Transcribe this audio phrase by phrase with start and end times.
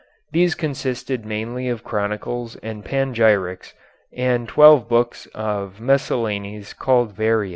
[0.31, 3.75] These consisted mainly of chronicles and panegyrics,
[4.11, 7.49] and twelve books of miscellanies called Variæ.